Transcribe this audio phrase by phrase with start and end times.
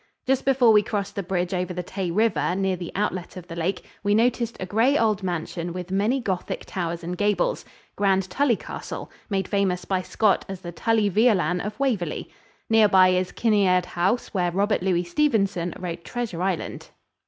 [0.25, 3.55] Just before we crossed the bridge over the Tay River near the outlet of the
[3.55, 7.63] lake, we noticed a gray old mansion with many Gothic towers and gables,
[7.95, 12.31] Grandtully Castle, made famous by Scott as the Tully Veolan of Waverly.
[12.67, 16.89] Near by is Kinniard House, where Robert Louis Stevenson wrote "Treasure Island."